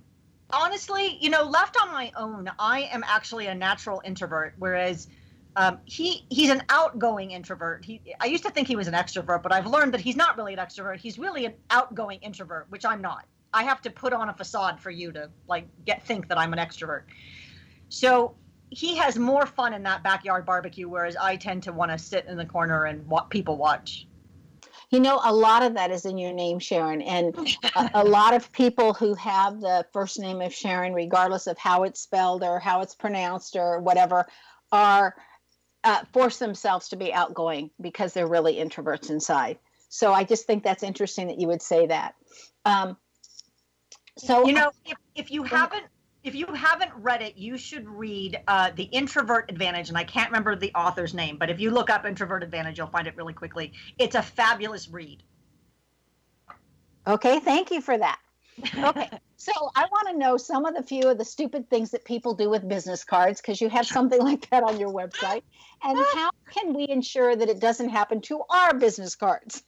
[0.51, 5.09] honestly, you know, left on my own, I am actually a natural introvert, whereas
[5.57, 7.85] um, he he's an outgoing introvert.
[7.85, 10.37] He I used to think he was an extrovert, but I've learned that he's not
[10.37, 10.99] really an extrovert.
[10.99, 13.27] He's really an outgoing introvert, which I'm not.
[13.53, 16.53] I have to put on a facade for you to like get think that I'm
[16.53, 17.05] an extrovert.
[17.89, 18.37] So
[18.71, 22.27] he has more fun in that backyard barbecue, whereas I tend to want to sit
[22.27, 24.07] in the corner and wa- people watch.
[24.91, 27.03] You know, a lot of that is in your name, Sharyn.
[27.07, 27.37] And
[27.77, 31.83] a, a, lot of people who have the first name of Sharon, regardless of how
[31.83, 34.27] it's spelled or how it's pronounced or whatever,
[34.73, 35.15] are
[35.85, 39.59] uh, force themselves to be outgoing because they're really introverts inside.
[39.91, 42.15] So I just think that's interesting that you would say that.
[42.65, 42.97] Um,
[44.17, 45.85] so you know, if, if you haven't
[46.29, 49.89] if you haven't read it, you should read uh, The Introvert Advantage.
[49.89, 52.87] And I can't remember the author's name, but if you look up Introvert Advantage, you'll
[52.87, 53.73] find it really quickly.
[53.99, 55.23] It's a fabulous read.
[57.07, 58.21] Okay, thank you for that.
[58.77, 62.05] Okay, so I want to know some of the few of the stupid things that
[62.05, 65.43] people do with business cards because you have something like that on your website.
[65.83, 69.63] And how can we ensure that it doesn't happen to our business cards?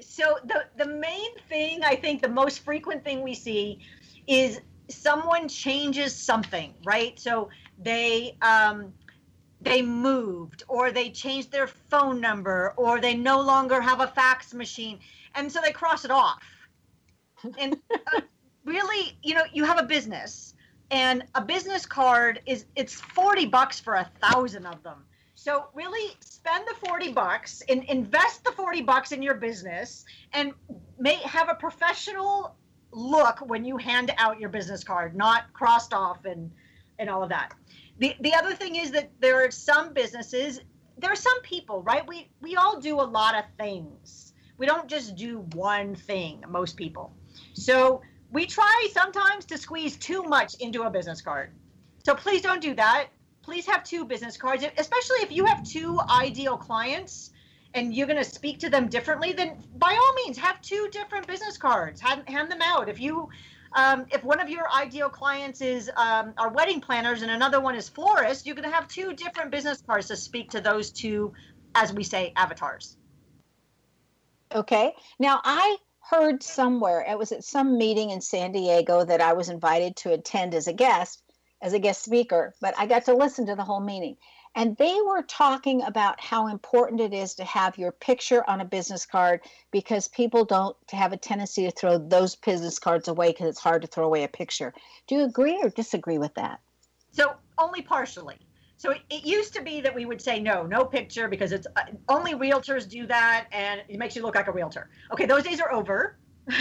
[0.00, 3.80] So the the main thing I think the most frequent thing we see
[4.26, 4.60] is
[4.90, 7.18] someone changes something, right?
[7.18, 8.92] So they um,
[9.60, 14.54] they moved, or they changed their phone number, or they no longer have a fax
[14.54, 14.98] machine,
[15.34, 16.42] and so they cross it off.
[17.58, 18.20] And uh,
[18.64, 20.54] really, you know, you have a business,
[20.90, 25.04] and a business card is it's forty bucks for a thousand of them.
[25.40, 30.52] So really spend the 40 bucks and invest the 40 bucks in your business and
[30.98, 32.54] may have a professional
[32.92, 36.50] look when you hand out your business card, not crossed off and
[36.98, 37.54] and all of that.
[37.98, 40.60] The the other thing is that there are some businesses,
[40.98, 42.06] there are some people, right?
[42.06, 44.32] We we all do a lot of things.
[44.58, 47.12] We don't just do one thing, most people.
[47.54, 51.50] So we try sometimes to squeeze too much into a business card.
[52.04, 53.08] So please don't do that.
[53.42, 57.30] Please have two business cards, especially if you have two ideal clients
[57.74, 61.26] and you're going to speak to them differently, then by all means have two different
[61.26, 62.00] business cards.
[62.00, 62.88] Hand, hand them out.
[62.88, 63.28] If you,
[63.76, 67.88] um, if one of your ideal clients is um, wedding planners and another one is
[67.88, 71.32] florists, you're going to have two different business cards to speak to those two,
[71.74, 72.96] as we say, avatars.
[74.52, 74.92] Okay.
[75.20, 75.76] Now I
[76.10, 80.12] heard somewhere it was at some meeting in San Diego that I was invited to
[80.12, 81.22] attend as a guest,
[81.62, 84.16] as a guest speaker, but I got to listen to the whole meeting.
[84.54, 88.64] And they were talking about how important it is to have your picture on a
[88.64, 93.48] business card because people don't have a tendency to throw those business cards away because
[93.48, 94.74] it's hard to throw away a picture.
[95.06, 96.60] Do you agree or disagree with that?
[97.12, 98.38] So, only partially.
[98.76, 101.66] So it, it used to be that we would say no, no picture because it's
[101.76, 104.88] uh, only realtors do that and it makes you look like a realtor.
[105.12, 106.16] Okay, those days are over.
[106.50, 106.56] so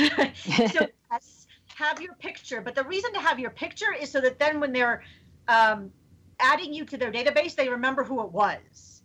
[1.11, 4.59] yes, have your picture, but the reason to have your picture is so that then
[4.59, 5.01] when they're
[5.47, 5.91] um,
[6.39, 9.01] adding you to their database, they remember who it was.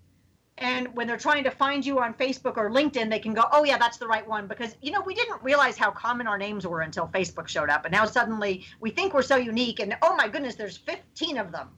[0.58, 3.64] And when they're trying to find you on Facebook or LinkedIn, they can go, oh,
[3.64, 4.46] yeah, that's the right one.
[4.46, 7.84] Because, you know, we didn't realize how common our names were until Facebook showed up.
[7.84, 9.80] And now suddenly we think we're so unique.
[9.80, 11.70] And oh my goodness, there's 15 of them.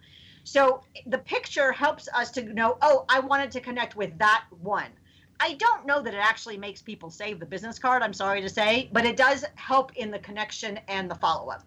[0.44, 4.90] So the picture helps us to know, oh, I wanted to connect with that one.
[5.40, 8.48] I don't know that it actually makes people save the business card, I'm sorry to
[8.48, 11.62] say, but it does help in the connection and the follow up.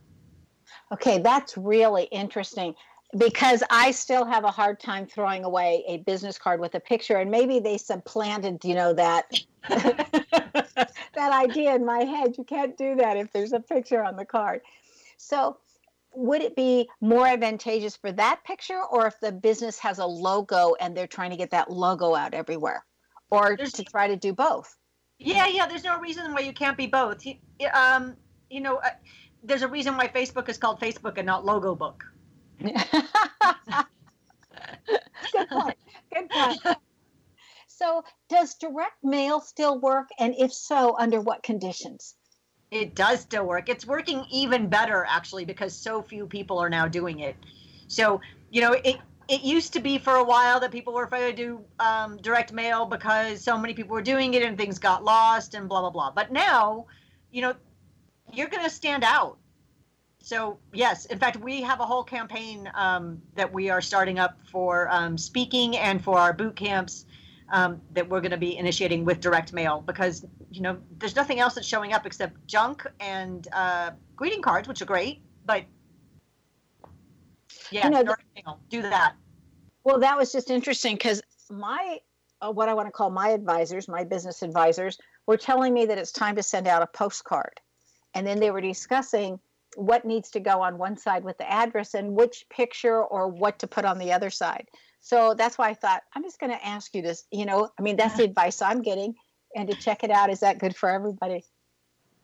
[0.91, 2.73] Okay, that's really interesting
[3.18, 7.18] because I still have a hard time throwing away a business card with a picture,
[7.18, 9.32] and maybe they supplanted, you know, that
[9.70, 12.38] that idea in my head.
[12.38, 14.62] You can't do that if there's a picture on the card.
[15.18, 15.57] So,
[16.14, 20.76] would it be more advantageous for that picture, or if the business has a logo
[20.80, 22.86] and they're trying to get that logo out everywhere,
[23.32, 24.78] or there's, to try to do both?
[25.18, 25.66] Yeah, yeah.
[25.66, 27.26] There's no reason why you can't be both.
[27.26, 27.36] You,
[27.74, 28.16] um,
[28.51, 28.89] you know, uh,
[29.43, 32.05] there's a reason why Facebook is called Facebook and not Logo Book.
[32.60, 32.74] Good
[35.49, 35.78] point.
[36.14, 36.60] Good point.
[37.68, 40.10] So, does direct mail still work?
[40.20, 42.16] And if so, under what conditions?
[42.72, 43.70] It does still work.
[43.70, 47.36] It's working even better, actually, because so few people are now doing it.
[47.88, 48.20] So,
[48.51, 48.97] you know, it
[49.30, 52.51] it used to be for a while that people were afraid to do um, direct
[52.51, 55.91] mail because so many people were doing it and things got lost and blah blah
[55.91, 56.12] blah.
[56.12, 56.86] But now,
[57.32, 57.53] you know,
[58.34, 59.38] you're going to stand out
[60.30, 64.38] so yes, in fact, we have a whole campaign um, that we are starting up
[64.51, 67.07] for um, speaking and for our boot camps
[67.51, 71.39] um, that we're going to be initiating with direct mail because you know there's nothing
[71.39, 75.63] else that's showing up except junk and uh, greeting cards, which are great, but
[77.71, 79.15] yeah, you know, direct mail, do that.
[79.84, 81.97] Well, that was just interesting because my
[82.39, 85.97] uh, what I want to call my advisors, my business advisors, were telling me that
[85.97, 87.59] it's time to send out a postcard,
[88.13, 89.39] and then they were discussing
[89.76, 93.59] what needs to go on one side with the address and which picture or what
[93.59, 94.67] to put on the other side.
[95.01, 97.26] So that's why I thought I'm just going to ask you this.
[97.32, 99.15] You know, I mean, that's the advice I'm getting,
[99.55, 100.30] and to check it out.
[100.30, 101.43] Is that good for everybody?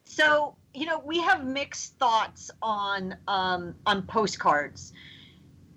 [0.03, 4.93] So you know, we have mixed thoughts on um, on postcards.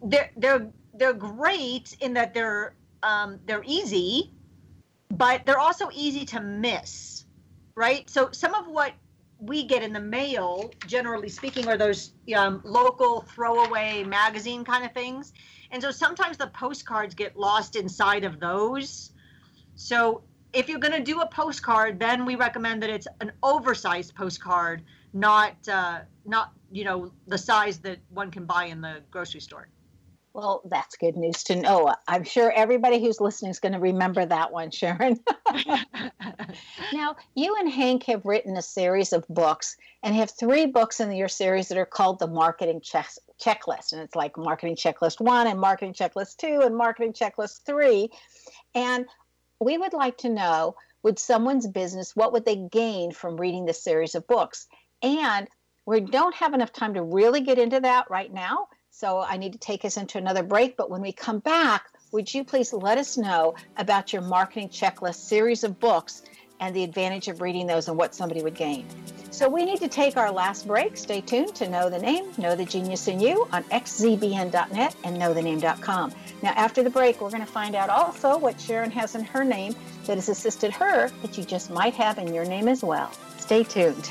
[0.03, 4.33] They're they're they're great in that they're um, they're easy,
[5.11, 7.25] but they're also easy to miss,
[7.75, 8.09] right?
[8.11, 8.93] So some of what
[9.41, 14.93] we get in the mail, generally speaking, are those um, local throwaway magazine kind of
[14.93, 15.33] things.
[15.71, 19.13] And so sometimes the postcards get lost inside of those.
[19.77, 20.23] So
[20.53, 24.83] if you're going to do a postcard, then we recommend that it's an oversized postcard,
[25.13, 29.69] not uh, not you know the size that one can buy in the grocery store.
[30.39, 31.93] Well, that's good news to know.
[32.07, 35.19] I'm sure everybody who's listening is going to remember that one, Sharyn.
[36.93, 41.11] now, you and Hank have written a series of books and have three books in
[41.11, 43.91] your series that are called the Marketing Checklist.
[43.91, 48.09] And it's like Marketing Checklist 1 and Marketing Checklist 2 and Marketing Checklist 3.
[48.77, 49.07] And
[49.59, 53.83] we would like to know with someone's business, what would they gain from reading this
[53.83, 54.69] series of books?
[55.03, 55.49] And
[55.85, 58.69] we don't have enough time to really get into that right now.
[58.99, 60.77] So I need to take us into another break.
[60.77, 65.21] But when we come back, would you please let us know about your marketing checklist
[65.21, 66.23] series of books
[66.59, 68.89] and the advantage of reading those and what somebody would gain?
[69.31, 70.97] So we need to take our last break.
[70.97, 76.13] Stay tuned to Know the Name, Know the Genius in You on xzbn.net and knowthename.com.
[76.43, 79.45] Now, after the break, we're going to find out also what Sharyn has in her
[79.45, 79.77] name
[80.07, 83.13] that has assisted her that you just might have in your name as well.
[83.37, 84.11] Stay tuned.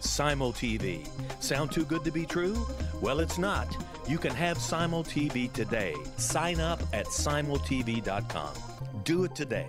[0.00, 1.06] Simul TV.
[1.42, 2.66] Sound too good to be true?
[3.00, 3.76] Well, it's not.
[4.08, 5.94] You can have Simul TV today.
[6.16, 8.54] Sign up at simultv.com.
[9.04, 9.68] Do it today.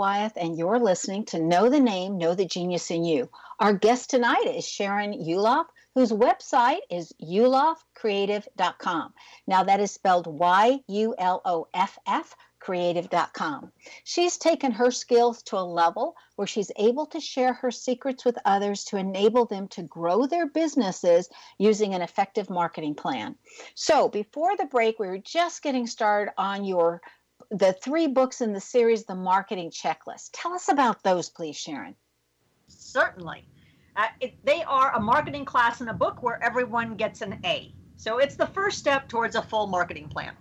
[0.00, 3.28] Wyeth, and you're listening to Know the Name, Know the Genius in You.
[3.58, 9.12] Our guest tonight is Sharyn Yuloff, whose website is yuloffcreative.com.
[9.46, 13.72] Now, that is spelled Y U L O F F creative.com.
[14.04, 18.38] She's taken her skills to a level where she's able to share her secrets with
[18.46, 21.28] others to enable them to grow their businesses
[21.58, 23.34] using an effective marketing plan.
[23.74, 27.02] So, before the break, we were just getting started on your
[27.50, 30.30] the three books in the series, The Marketing Checklist.
[30.32, 31.94] Tell us about those, please, Sharyn.
[32.68, 33.44] Certainly.
[33.96, 37.74] Uh, it, they are a marketing class in a book where everyone gets an A.
[37.96, 40.34] So it's the first step towards a full marketing plan.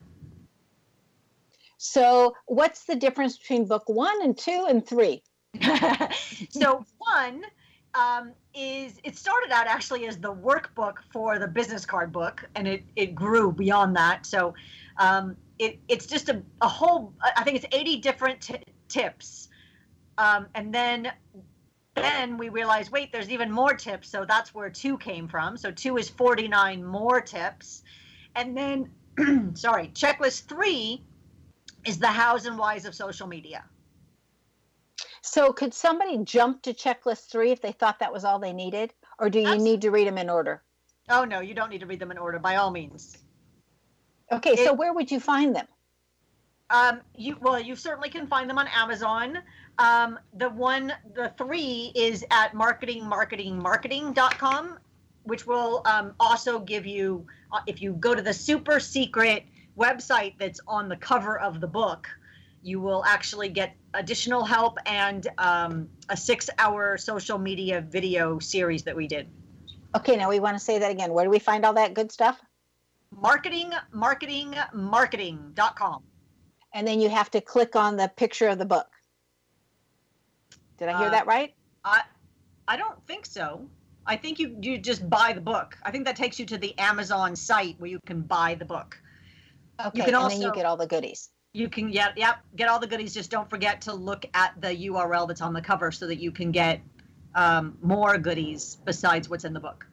[1.77, 5.23] So, what's the difference between book one and two and three?
[6.49, 7.43] so, one
[7.95, 12.67] um, is it started out actually as the workbook for the business card book, and
[12.67, 14.25] it, it grew beyond that.
[14.25, 14.53] So,
[14.97, 19.47] um, it, it's just a, a whole i think it's 80 different t- tips.
[20.17, 21.11] Um, and then
[21.95, 25.55] then we realized wait there's even more tips so that's where two came from.
[25.55, 27.83] So two is 49 more tips.
[28.35, 28.89] And then
[29.55, 31.01] sorry checklist three
[31.85, 33.63] is the hows and whys of social media.
[35.21, 38.93] So could somebody jump to checklist three if they thought that was all they needed?
[39.19, 39.71] Or do you Absolutely.
[39.71, 40.63] need to read them in order?
[41.09, 43.17] Oh no you don't need to read them in order by all means
[44.31, 45.67] Okay, it, so where would you find them?
[46.69, 49.39] Um, you well, you certainly can find them on Amazon.
[49.79, 54.77] Um, the one, the three is at marketingmarketingmarketing.com,
[55.23, 59.45] which will um, also give you, uh, if you go to the super secret
[59.77, 62.07] website that's on the cover of the book,
[62.61, 68.95] you will actually get additional help and um, a six-hour social media video series that
[68.95, 69.27] we did.
[69.95, 71.13] Okay, now we want to say that again.
[71.13, 72.39] Where do we find all that good stuff?
[73.15, 76.03] Marketing, marketing, marketing.com.
[76.73, 78.87] And then you have to click on the picture of the book.
[80.77, 81.53] Did I hear uh, that right?
[81.83, 82.01] I
[82.67, 83.67] I don't think so.
[84.05, 85.77] I think you you just buy the book.
[85.83, 88.99] I think that takes you to the Amazon site where you can buy the book.
[89.79, 91.29] Okay, you can and also, then you get all the goodies.
[91.53, 93.13] You can yeah, yep, get all the goodies.
[93.13, 96.31] Just don't forget to look at the URL that's on the cover so that you
[96.31, 96.81] can get
[97.35, 99.85] um, more goodies besides what's in the book.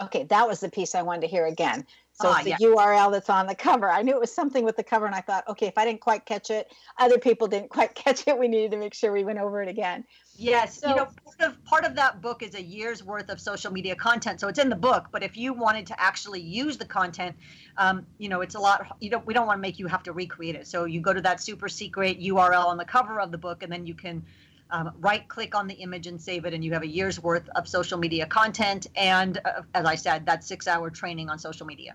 [0.00, 1.84] Okay, that was the piece I wanted to hear again.
[2.20, 2.68] So ah, it's the yeah.
[2.68, 3.88] URL that's on the cover.
[3.88, 6.00] I knew it was something with the cover, and I thought, okay, if I didn't
[6.00, 8.36] quite catch it, other people didn't quite catch it.
[8.36, 10.04] We needed to make sure we went over it again.
[10.36, 13.40] Yes, so, you know, part of part of that book is a year's worth of
[13.40, 14.40] social media content.
[14.40, 17.36] So it's in the book, but if you wanted to actually use the content,
[17.76, 18.96] um, you know, it's a lot.
[19.00, 19.24] You don't.
[19.24, 20.66] We don't want to make you have to recreate it.
[20.66, 23.70] So you go to that super secret URL on the cover of the book, and
[23.70, 24.24] then you can
[24.70, 27.48] um, right click on the image and save it, and you have a year's worth
[27.54, 28.88] of social media content.
[28.96, 31.94] And uh, as I said, that six hour training on social media.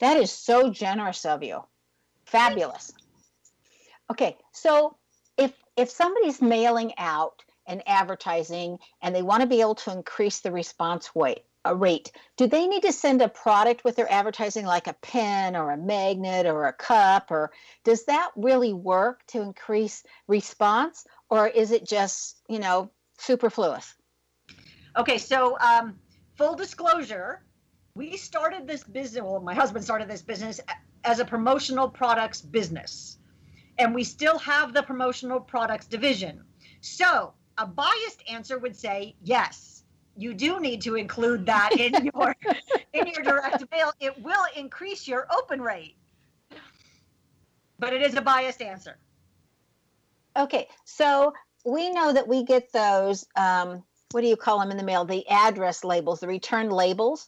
[0.00, 1.64] That is so generous of you.
[2.26, 2.92] Fabulous.
[4.10, 4.96] Okay, so
[5.38, 10.40] if if somebody's mailing out and advertising and they want to be able to increase
[10.40, 14.66] the response weight, a rate, do they need to send a product with their advertising
[14.66, 17.50] like a pen or a magnet or a cup or
[17.84, 23.94] does that really work to increase response or is it just, you know, superfluous?
[24.96, 25.98] Okay, so um,
[26.36, 27.42] full disclosure,
[27.94, 30.60] we started this business, well, my husband started this business
[31.04, 33.18] as a promotional products business.
[33.78, 36.42] And we still have the promotional products division.
[36.80, 39.74] So a biased answer would say yes
[40.16, 42.36] you do need to include that in your
[42.92, 43.92] in your direct mail.
[44.00, 45.96] It will increase your open rate.
[47.78, 48.98] But it is a biased answer.
[50.36, 51.32] Okay so
[51.64, 53.82] we know that we get those um,
[54.12, 55.04] what do you call them in the mail?
[55.04, 57.26] The address labels the return labels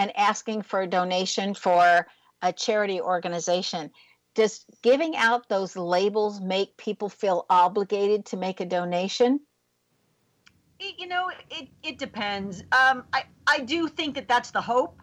[0.00, 2.06] and asking for a donation for
[2.40, 3.90] a charity organization
[4.34, 9.38] does giving out those labels make people feel obligated to make a donation
[10.98, 12.62] you know, it, it depends.
[12.72, 15.02] Um, I, I do think that that's the hope.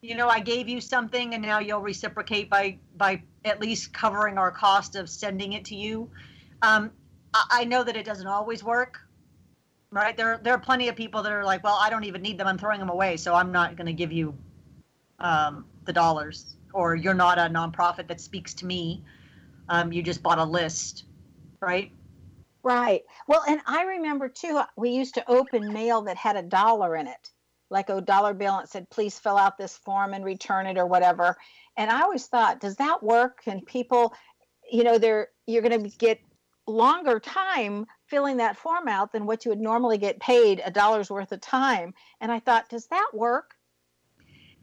[0.00, 4.38] You know, I gave you something and now you'll reciprocate by, by at least covering
[4.38, 6.08] our cost of sending it to you.
[6.62, 6.92] Um,
[7.34, 9.00] I, I know that it doesn't always work,
[9.96, 10.16] right?
[10.16, 12.46] There, there are plenty of people that are like, well, I don't even need them.
[12.46, 13.16] I'm throwing them away.
[13.16, 14.36] So I'm not going to give you
[15.18, 19.02] um, the dollars or you're not a nonprofit that speaks to me.
[19.70, 21.04] Um, you just bought a list,
[21.60, 21.90] right?
[22.62, 23.02] Right.
[23.26, 27.06] Well, and I remember too, we used to open mail that had a dollar in
[27.06, 27.30] it,
[27.70, 30.86] like a dollar bill, and said, please fill out this form and return it or
[30.86, 31.36] whatever.
[31.78, 33.38] And I always thought, does that work?
[33.46, 34.12] And people,
[34.70, 36.20] you know, they're you're going to get
[36.66, 41.10] longer time filling that form out than what you would normally get paid a dollar's
[41.10, 41.94] worth of time.
[42.20, 43.54] And I thought, does that work?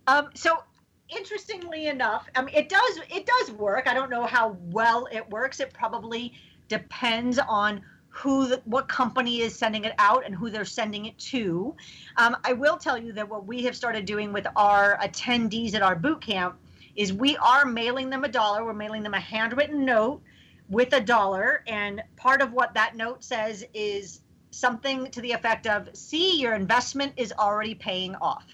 [0.08, 0.64] Um, so
[1.10, 3.88] interestingly enough, I mean, it does it does work.
[3.88, 5.60] I don't know how well it works.
[5.60, 6.34] It probably
[6.68, 11.18] depends on who the, what company is sending it out and who they're sending it
[11.18, 11.76] to.
[12.18, 15.82] Um, I will tell you that what we have started doing with our attendees at
[15.82, 16.56] our boot camp
[16.96, 18.64] is we are mailing them a dollar.
[18.64, 20.22] We're mailing them a handwritten note
[20.70, 25.68] with a dollar, and part of what that note says is something to the effect
[25.68, 28.46] of, "See, your investment is already paying off."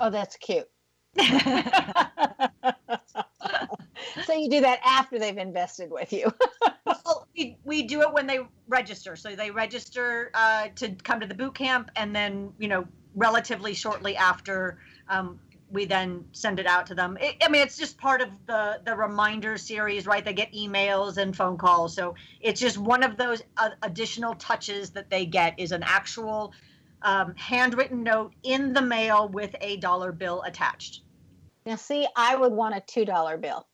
[0.00, 0.68] Oh, that's cute.
[4.24, 6.32] so you do that after they've invested with you.
[6.86, 9.16] well, we, we do it when they register.
[9.16, 13.72] So they register uh, to come to the boot camp, and then you know, relatively
[13.74, 15.40] shortly after, um,
[15.70, 17.18] we then send it out to them.
[17.20, 20.24] It, I mean, it's just part of the the reminder series, right?
[20.24, 24.90] They get emails and phone calls, so it's just one of those uh, additional touches
[24.90, 26.52] that they get is an actual
[27.02, 31.02] um, handwritten note in the mail with a dollar bill attached.
[31.64, 33.66] Now, see, I would want a two dollar bill,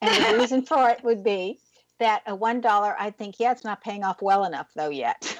[0.00, 1.58] and the reason for it would be
[1.98, 5.36] that a one dollar, I think, yeah, it's not paying off well enough though yet.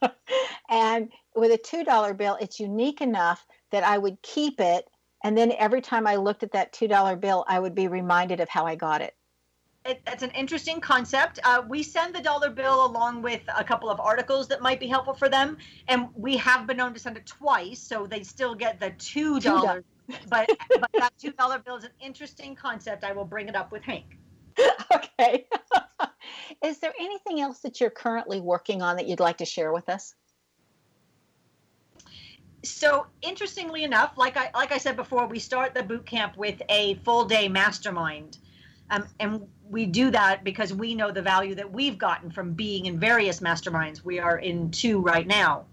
[0.68, 4.88] and with a two dollar bill, it's unique enough that I would keep it,
[5.22, 8.40] and then every time I looked at that two dollar bill, I would be reminded
[8.40, 9.14] of how I got it.
[9.86, 11.38] It, it's an interesting concept.
[11.42, 14.86] Uh, we send the dollar bill along with a couple of articles that might be
[14.86, 15.56] helpful for them,
[15.88, 19.40] and we have been known to send it twice, so they still get the two
[19.40, 19.84] dollars.
[20.28, 23.04] but but that two dollar bill is an interesting concept.
[23.04, 24.18] I will bring it up with Hank.
[24.94, 25.46] okay.
[26.64, 29.88] Is there anything else that you're currently working on that you'd like to share with
[29.88, 30.14] us?
[32.62, 36.60] So interestingly enough, like I like I said before, we start the boot camp with
[36.68, 38.38] a full day mastermind,
[38.90, 42.86] um, and we do that because we know the value that we've gotten from being
[42.86, 44.04] in various masterminds.
[44.04, 45.64] We are in two right now,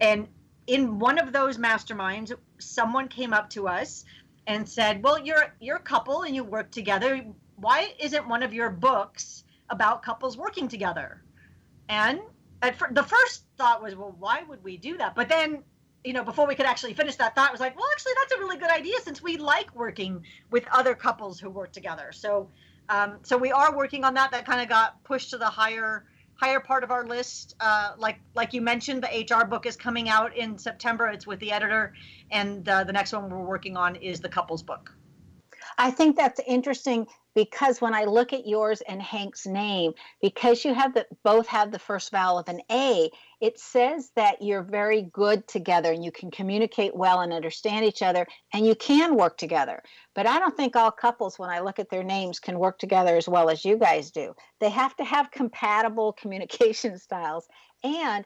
[0.00, 0.28] and
[0.66, 4.04] in one of those masterminds, someone came up to us
[4.46, 7.24] and said, "Well, you're you're a couple and you work together
[7.56, 11.22] why isn't one of your books about couples working together?
[11.88, 12.20] And
[12.62, 15.14] at the first thought was, well, why would we do that?
[15.14, 15.62] But then,
[16.06, 18.38] you know, before we could actually finish that thought, was like, well, actually, that's a
[18.38, 22.12] really good idea since we like working with other couples who work together.
[22.12, 22.48] So,
[22.88, 24.30] um, so we are working on that.
[24.30, 26.04] That kind of got pushed to the higher
[26.36, 27.56] higher part of our list.
[27.58, 31.08] Uh, like like you mentioned, the HR book is coming out in September.
[31.08, 31.92] It's with the editor,
[32.30, 34.94] and uh, the next one we're working on is the couples book.
[35.76, 40.72] I think that's interesting because when I look at yours and Hank's name, because you
[40.72, 43.10] have the both have the first vowel of an A,
[43.42, 48.00] it says that you're very good together and you can communicate well and understand each
[48.00, 49.82] other and you can work together.
[50.14, 53.16] But I don't think all couples, when I look at their names, can work together
[53.18, 54.34] as well as you guys do.
[54.60, 57.46] They have to have compatible communication styles.
[57.84, 58.24] And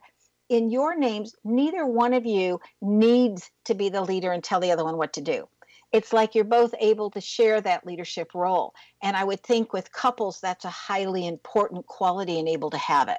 [0.49, 4.71] in your names, neither one of you needs to be the leader and tell the
[4.71, 5.49] other one what to do
[5.93, 8.75] it's like you're both able to share that leadership role.
[9.03, 13.09] And I would think with couples, that's a highly important quality and able to have
[13.09, 13.19] it,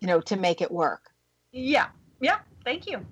[0.00, 1.10] you know, to make it work.
[1.52, 1.88] Yeah.
[2.20, 2.38] Yeah.
[2.64, 3.04] Thank you.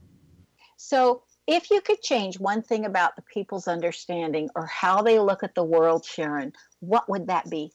[0.76, 5.44] So, if you could change one thing about the people's understanding or how they look
[5.44, 7.70] at the world, Sharyn, what would that be?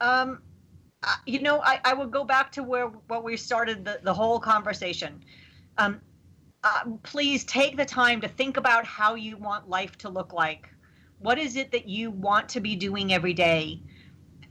[0.00, 0.40] Um,
[1.26, 4.40] you know, I, I would go back to where what we started the, the whole
[4.40, 5.22] conversation.
[5.76, 6.00] Um,
[6.66, 10.68] uh, please take the time to think about how you want life to look like.
[11.20, 13.80] What is it that you want to be doing every day?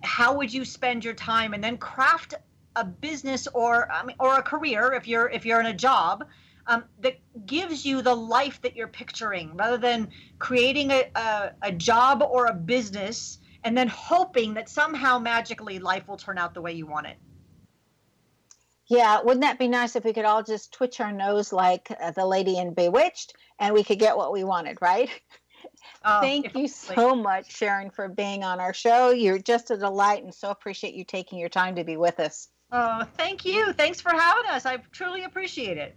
[0.02, 1.54] How would you spend your time?
[1.54, 2.34] And then craft
[2.78, 3.90] a business or
[4.20, 6.26] or a career if you're if you're in a job
[6.68, 10.08] um, that gives you the life that you're picturing, rather than
[10.40, 16.08] creating a, a, a job or a business and then hoping that somehow magically life
[16.08, 17.18] will turn out the way you want it.
[18.88, 22.12] Yeah, wouldn't that be nice if we could all just twitch our nose like uh,
[22.12, 25.10] the lady in Bewitched and we could get what we wanted, right?
[26.04, 29.10] Oh, Thank you so much, Sharyn, for being on our show.
[29.10, 32.50] You're just a delight and so appreciate you taking your time to be with us.
[32.72, 33.74] Oh, thank you.
[33.74, 34.66] Thanks for having us.
[34.66, 35.96] I truly appreciate it.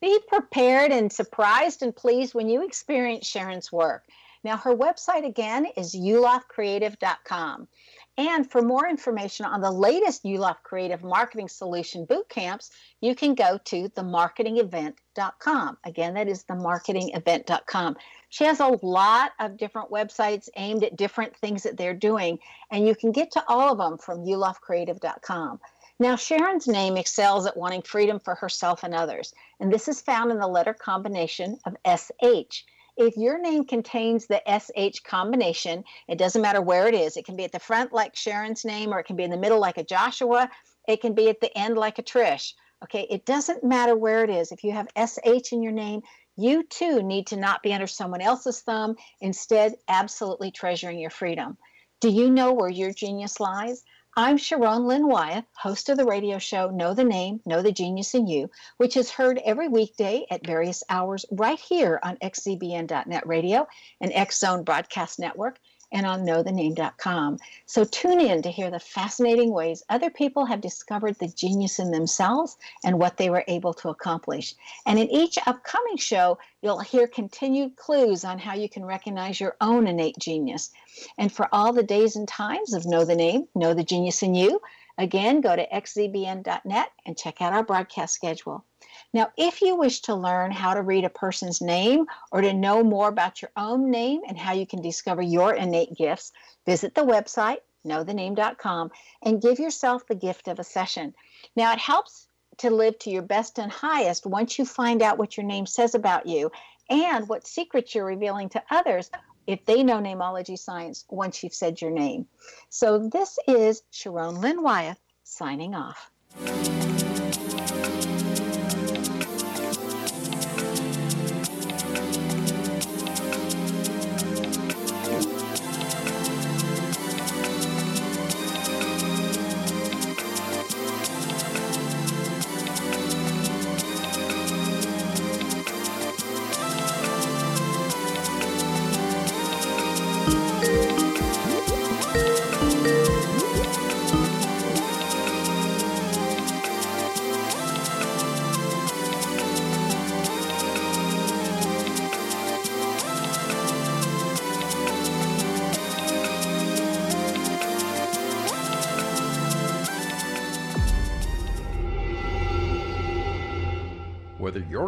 [0.00, 4.02] Be prepared and surprised and pleased when you experience Sharyn's work.
[4.42, 7.68] Now, her website again is yuloffcreative.com.
[8.16, 12.70] And for more information on the latest Yuloff Creative Marketing Solution boot camps,
[13.00, 15.78] you can go to themarketingevent.com.
[15.84, 17.96] Again, that is themarketingevent.com.
[18.28, 22.38] She has a lot of different websites aimed at different things that they're doing,
[22.70, 25.60] and you can get to all of them from yuloffcreative.com.
[25.98, 30.30] Now, Sharyn's name excels at wanting freedom for herself and others, and this is found
[30.30, 32.64] in the letter combination of SH
[32.96, 37.16] if your name contains the SH combination, it doesn't matter where it is.
[37.16, 39.36] It can be at the front like Sharyn's name, or it can be in the
[39.36, 40.50] middle like a Joshua.
[40.88, 42.52] It can be at the end like a Trish.
[42.82, 44.52] Okay, it doesn't matter where it is.
[44.52, 46.00] If you have SH in your name,
[46.36, 51.58] you too need to not be under someone else's thumb, instead, absolutely treasuring your freedom.
[52.00, 53.82] Do you know where your genius lies?
[54.16, 58.12] I'm Sharon Lynn Wyeth, host of the radio show Know the Name, Know the Genius
[58.12, 63.68] in You, which is heard every weekday at various hours right here on xzbn.net radio
[64.00, 65.60] and X Zone Broadcast Network
[65.92, 67.38] and on knowthename.com.
[67.66, 71.90] So tune in to hear the fascinating ways other people have discovered the genius in
[71.90, 74.54] themselves and what they were able to accomplish.
[74.86, 79.56] And in each upcoming show, you'll hear continued clues on how you can recognize your
[79.60, 80.70] own innate genius.
[81.18, 84.34] And for all the days and times of Know the Name, Know the Genius in
[84.34, 84.60] You,
[84.98, 88.64] again, go to xzbn.net and check out our broadcast schedule.
[89.12, 92.82] Now, if you wish to learn how to read a person's name or to know
[92.82, 96.32] more about your own name and how you can discover your innate gifts,
[96.66, 98.90] visit the website, knowthename.com,
[99.22, 101.14] and give yourself the gift of a session.
[101.56, 102.28] Now, it helps
[102.58, 105.94] to live to your best and highest once you find out what your name says
[105.94, 106.52] about you
[106.90, 109.10] and what secrets you're revealing to others
[109.46, 112.26] if they know namology science once you've said your name.
[112.68, 116.10] So, this is Sharon Lynn Wyeth signing off.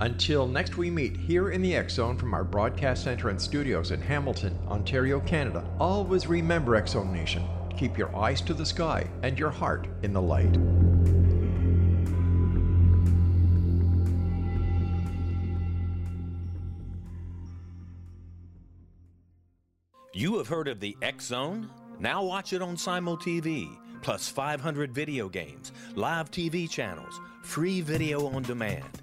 [0.00, 3.92] Until next we meet here in the X Zone from our broadcast center and studios
[3.92, 7.42] in Hamilton, Ontario, Canada, always remember X Zone Nation.
[7.78, 10.54] Keep your eyes to the sky and your heart in the light.
[20.12, 21.70] You have heard of the X Zone?
[21.98, 28.26] Now watch it on Simul TV, plus 500 video games, live TV channels, free video
[28.26, 29.02] on demand,